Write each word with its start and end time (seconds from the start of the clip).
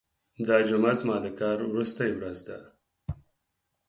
دا 0.47 0.57
جمعه 0.67 0.93
زما 1.01 1.15
د 1.25 1.27
کار 1.39 1.57
وروستۍ 1.67 2.09
ورځ 2.17 2.37
ده. 2.47 2.59